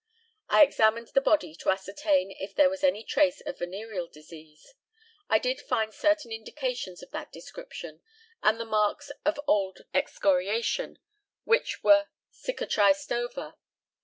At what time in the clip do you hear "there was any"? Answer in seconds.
2.55-3.03